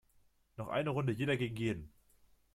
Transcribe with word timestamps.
Noch 0.57 0.69
eine 0.69 0.89
Runde 0.89 1.13
jeder 1.13 1.37
gegen 1.37 1.55
jeden! 1.55 1.91